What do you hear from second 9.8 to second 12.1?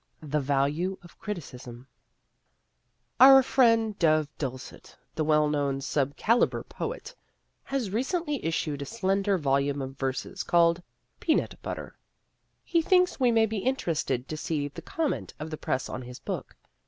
verses called Peanut Butter.